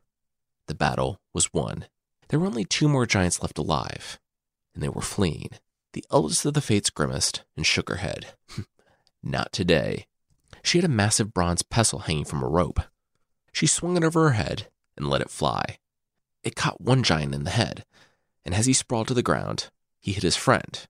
[0.67, 1.87] The battle was won.
[2.29, 4.19] There were only two more giants left alive,
[4.75, 5.51] and they were fleeing.
[5.95, 8.35] The eldest of the Fates grimaced and shook her head.
[9.23, 10.07] Not today.
[10.63, 12.81] She had a massive bronze pestle hanging from a rope.
[13.53, 15.79] She swung it over her head and let it fly.
[16.43, 17.85] It caught one giant in the head,
[18.45, 20.87] and as he sprawled to the ground, he hit his friend,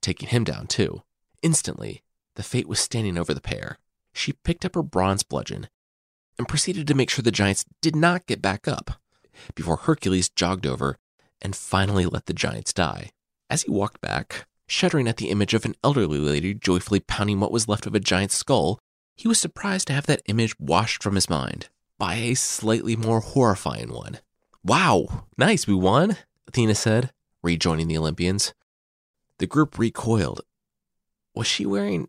[0.00, 1.02] taking him down too.
[1.42, 2.02] Instantly,
[2.34, 3.78] the Fate was standing over the pair.
[4.12, 5.68] She picked up her bronze bludgeon
[6.36, 9.00] and proceeded to make sure the giants did not get back up
[9.54, 10.96] before Hercules jogged over
[11.40, 13.10] and finally let the giants die.
[13.48, 17.52] As he walked back, shuddering at the image of an elderly lady joyfully pounding what
[17.52, 18.78] was left of a giant's skull,
[19.16, 23.20] he was surprised to have that image washed from his mind by a slightly more
[23.20, 24.18] horrifying one.
[24.64, 26.16] Wow, nice, we won,
[26.48, 28.54] Athena said, rejoining the Olympians.
[29.38, 30.42] The group recoiled.
[31.34, 32.08] Was she wearing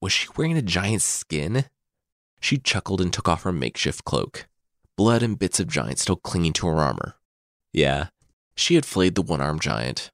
[0.00, 1.66] was she wearing a giant's skin?
[2.40, 4.48] She chuckled and took off her makeshift cloak,
[5.00, 7.14] blood and bits of giant still clinging to her armor.
[7.72, 8.08] Yeah,
[8.54, 10.10] she had flayed the one armed giant,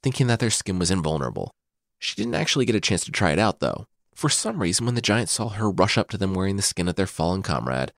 [0.00, 1.50] thinking that their skin was invulnerable.
[1.98, 3.88] She didn't actually get a chance to try it out, though.
[4.14, 6.86] For some reason, when the giants saw her rush up to them wearing the skin
[6.86, 7.90] of their fallen comrade,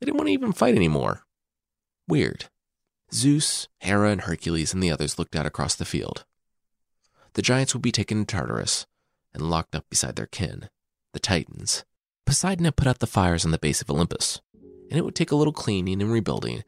[0.00, 1.22] they didn't want to even fight anymore.
[2.08, 2.46] Weird.
[3.14, 6.24] Zeus, Hera, and Hercules and the others looked out across the field.
[7.34, 8.84] The giants would be taken to Tartarus
[9.32, 10.70] and locked up beside their kin,
[11.12, 11.84] the Titans.
[12.26, 14.40] Poseidon had put out the fires on the base of Olympus,
[14.92, 16.62] and it would take a little cleaning and rebuilding,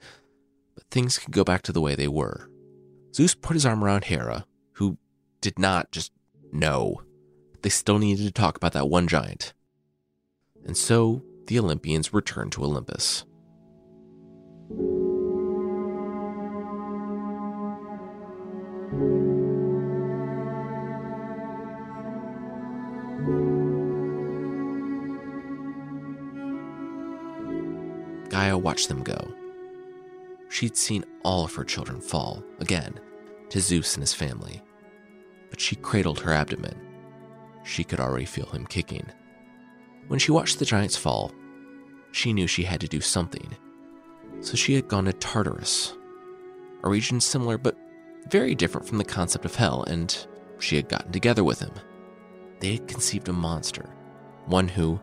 [0.74, 2.48] but things could go back to the way they were.
[3.14, 4.96] Zeus put his arm around Hera, who
[5.42, 6.10] did not just
[6.50, 7.02] know.
[7.60, 9.52] They still needed to talk about that one giant.
[10.64, 13.26] And so the Olympians returned to Olympus.
[28.34, 29.32] Gaia watched them go.
[30.48, 32.98] She'd seen all of her children fall, again,
[33.50, 34.60] to Zeus and his family.
[35.50, 36.74] But she cradled her abdomen.
[37.62, 39.06] She could already feel him kicking.
[40.08, 41.30] When she watched the giants fall,
[42.10, 43.56] she knew she had to do something.
[44.40, 45.94] So she had gone to Tartarus,
[46.82, 47.76] a region similar but
[48.30, 50.26] very different from the concept of hell, and
[50.58, 51.70] she had gotten together with him.
[52.58, 53.88] They had conceived a monster,
[54.46, 54.98] one who,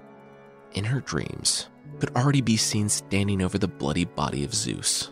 [0.73, 5.11] in her dreams, could already be seen standing over the bloody body of Zeus.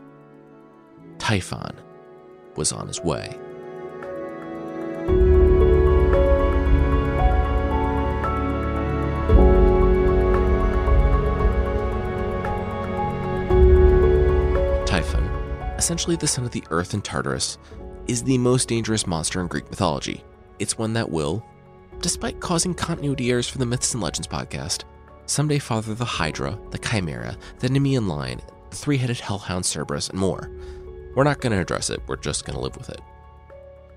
[1.18, 1.76] Typhon
[2.56, 3.38] was on his way.
[14.86, 15.24] Typhon,
[15.78, 17.58] essentially the son of the earth and Tartarus,
[18.08, 20.24] is the most dangerous monster in Greek mythology.
[20.58, 21.46] It's one that will,
[22.00, 24.84] despite causing continuity errors for the Myths and Legends podcast,
[25.30, 30.20] someday father the Hydra, the Chimera, the Nemean Lion, the three headed hellhound Cerberus, and
[30.20, 30.50] more.
[31.16, 33.02] We're not going to address it, we're just going to live with it.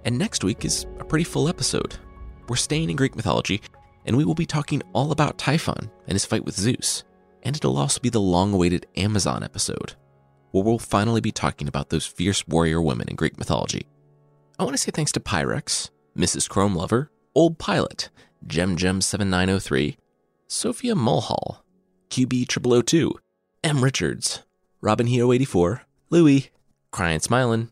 [0.04, 1.96] And next week is a pretty full episode.
[2.48, 3.62] We're staying in Greek mythology,
[4.04, 7.04] and we will be talking all about Typhon and his fight with Zeus.
[7.44, 9.94] And it'll also be the long awaited Amazon episode,
[10.50, 13.86] where we'll finally be talking about those fierce warrior women in Greek mythology.
[14.58, 16.48] I want to say thanks to Pyrex, Mrs.
[16.48, 18.10] Chrome Lover, Old Pilot,
[18.46, 19.96] Gem Gem 7903,
[20.52, 21.64] Sophia Mulhall,
[22.10, 23.12] QB0002,
[23.64, 23.82] M.
[23.82, 24.42] Richards,
[24.82, 26.50] Robin Heo 84, Louie,
[26.90, 27.70] Crying Smilin',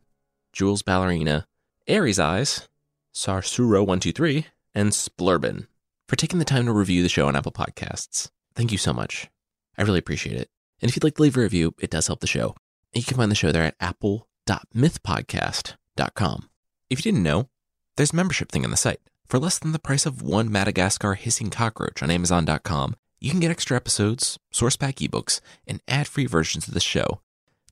[0.54, 1.44] Jules Ballerina,
[1.86, 2.70] Aries Eyes,
[3.12, 5.66] Sarsuro123, and Splurbin
[6.08, 8.30] for taking the time to review the show on Apple Podcasts.
[8.54, 9.28] Thank you so much.
[9.76, 10.48] I really appreciate it.
[10.80, 12.54] And if you'd like to leave a review, it does help the show.
[12.94, 16.48] You can find the show there at apple.mythpodcast.com.
[16.88, 17.50] If you didn't know,
[17.96, 19.00] there's a membership thing on the site.
[19.30, 23.52] For less than the price of one Madagascar hissing cockroach on Amazon.com, you can get
[23.52, 27.20] extra episodes, source pack ebooks, and ad free versions of the show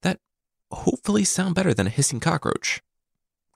[0.03, 0.21] that
[0.71, 2.81] hopefully sound better than a hissing cockroach.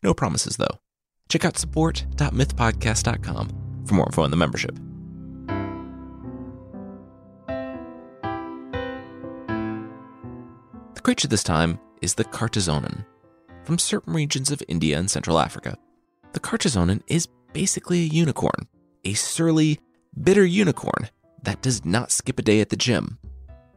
[0.03, 0.81] No promises, though.
[1.29, 4.75] Check out support.mythpodcast.com for more info on the membership.
[10.95, 13.07] The creature this time is the Cartazonan.
[13.63, 15.79] From certain regions of India and Central Africa,
[16.33, 18.69] the Cartazonan is basically a unicorn,
[19.05, 19.79] a surly,
[20.23, 21.09] bitter unicorn
[21.43, 23.19] that does not skip a day at the gym.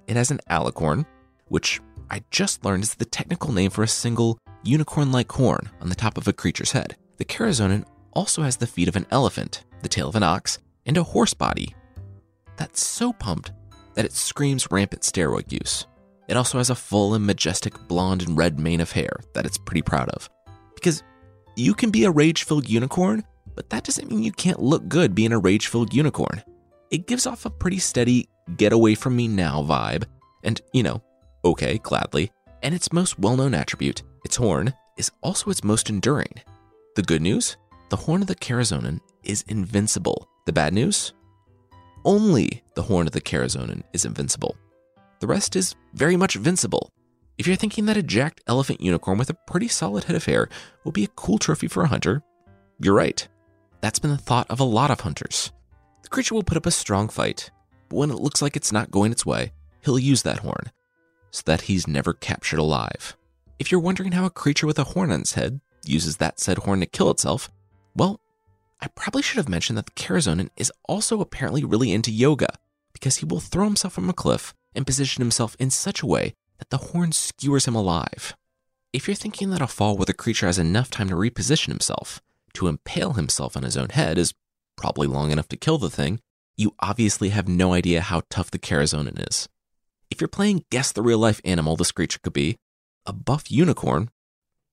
[0.07, 1.05] It has an alicorn,
[1.47, 5.89] which I just learned is the technical name for a single unicorn like horn on
[5.89, 6.95] the top of a creature's head.
[7.17, 10.97] The Karazonan also has the feet of an elephant, the tail of an ox, and
[10.97, 11.75] a horse body.
[12.57, 13.51] That's so pumped
[13.95, 15.87] that it screams rampant steroid use.
[16.27, 19.57] It also has a full and majestic blonde and red mane of hair that it's
[19.57, 20.29] pretty proud of.
[20.73, 21.03] Because
[21.55, 23.23] you can be a rage filled unicorn,
[23.55, 26.43] but that doesn't mean you can't look good being a rage filled unicorn.
[26.91, 28.27] It gives off a pretty steady,
[28.57, 30.05] get away from me now vibe,
[30.43, 31.01] and, you know,
[31.43, 32.31] okay, gladly.
[32.61, 36.33] And its most well known attribute, its horn, is also its most enduring.
[36.95, 37.57] The good news?
[37.89, 40.27] The horn of the Karazonan is invincible.
[40.45, 41.13] The bad news?
[42.03, 44.55] Only the horn of the Karazonan is invincible.
[45.19, 46.89] The rest is very much vincible.
[47.37, 50.47] If you're thinking that a jacked elephant unicorn with a pretty solid head of hair
[50.83, 52.23] will be a cool trophy for a hunter,
[52.79, 53.27] you're right.
[53.81, 55.51] That's been the thought of a lot of hunters.
[56.01, 57.51] The creature will put up a strong fight,
[57.89, 59.51] but when it looks like it's not going its way,
[59.83, 60.71] he'll use that horn
[61.31, 63.17] so that he's never captured alive.
[63.59, 66.59] If you're wondering how a creature with a horn on its head uses that said
[66.59, 67.49] horn to kill itself,
[67.95, 68.21] well,
[68.79, 72.57] I probably should have mentioned that the Karazonan is also apparently really into yoga
[72.93, 76.33] because he will throw himself from a cliff and position himself in such a way
[76.57, 78.35] that the horn skewers him alive.
[78.93, 82.21] If you're thinking that a fall where the creature has enough time to reposition himself,
[82.53, 84.33] to impale himself on his own head is
[84.77, 86.21] probably long enough to kill the thing,
[86.57, 89.49] you obviously have no idea how tough the Karazonan is.
[90.09, 92.57] If you're playing Guess the Real Life Animal this creature could be,
[93.05, 94.09] a buff unicorn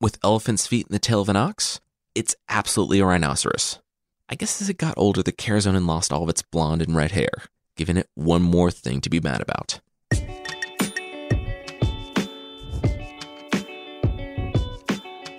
[0.01, 1.81] with elephant's feet and the tail of an ox,
[2.15, 3.81] it's absolutely a rhinoceros.
[4.29, 7.13] I guess as it got older, the Karazonan lost all of its blonde and red
[7.13, 7.31] hair,
[7.77, 9.81] giving it one more thing to be mad about.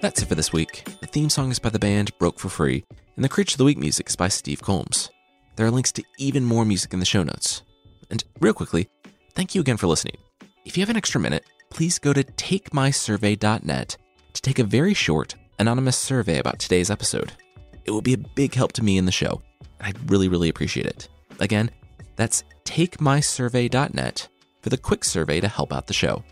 [0.04, 0.84] That's it for this week.
[1.00, 2.84] The theme song is by the band Broke for Free,
[3.16, 5.10] and the Creature of the Week music is by Steve Combs.
[5.56, 7.62] There are links to even more music in the show notes.
[8.10, 8.90] And real quickly,
[9.34, 10.18] thank you again for listening.
[10.66, 13.98] If you have an extra minute, please go to takemysurvey.net
[14.34, 17.32] to take a very short, anonymous survey about today's episode.
[17.86, 19.42] It will be a big help to me in the show,
[19.80, 21.08] and I'd really, really appreciate it.
[21.40, 21.72] Again,
[22.18, 24.28] that's takemysurvey.net
[24.64, 26.26] for the quick survey to help out the show.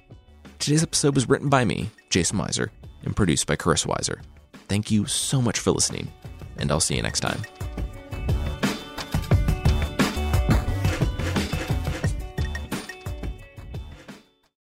[0.59, 2.67] Today's episode was written by me, Jason Weiser,
[3.03, 4.21] and produced by Chris Weiser.
[4.67, 6.11] Thank you so much for listening,
[6.57, 7.41] and I'll see you next time.